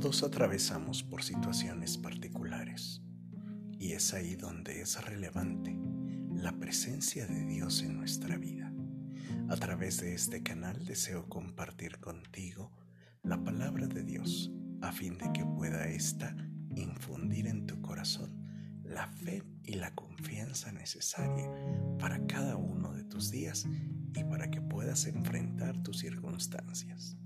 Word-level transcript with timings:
Todos 0.00 0.22
atravesamos 0.22 1.02
por 1.02 1.24
situaciones 1.24 1.98
particulares 1.98 3.02
y 3.80 3.94
es 3.94 4.14
ahí 4.14 4.36
donde 4.36 4.80
es 4.80 5.04
relevante 5.04 5.76
la 6.32 6.52
presencia 6.52 7.26
de 7.26 7.44
Dios 7.44 7.82
en 7.82 7.96
nuestra 7.96 8.36
vida. 8.36 8.72
A 9.48 9.56
través 9.56 10.00
de 10.00 10.14
este 10.14 10.44
canal 10.44 10.86
deseo 10.86 11.28
compartir 11.28 11.98
contigo 11.98 12.70
la 13.24 13.42
palabra 13.42 13.88
de 13.88 14.04
Dios 14.04 14.52
a 14.82 14.92
fin 14.92 15.18
de 15.18 15.32
que 15.32 15.44
pueda 15.44 15.88
ésta 15.88 16.36
infundir 16.76 17.48
en 17.48 17.66
tu 17.66 17.82
corazón 17.82 18.46
la 18.84 19.08
fe 19.08 19.42
y 19.64 19.74
la 19.74 19.92
confianza 19.96 20.70
necesaria 20.70 21.50
para 21.98 22.24
cada 22.28 22.54
uno 22.54 22.92
de 22.92 23.02
tus 23.02 23.32
días 23.32 23.66
y 24.14 24.22
para 24.22 24.48
que 24.48 24.60
puedas 24.60 25.06
enfrentar 25.06 25.82
tus 25.82 25.98
circunstancias. 25.98 27.16